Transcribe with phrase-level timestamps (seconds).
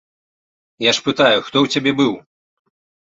[0.85, 2.13] Я ж пытаю, хто ў цябе быў?